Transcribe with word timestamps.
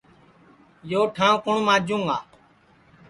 یو 0.91 1.01
ٹھانٚو 1.15 1.41
کُوٹؔ 1.43 1.59
ماجوں 1.67 2.01
گا 2.07 2.17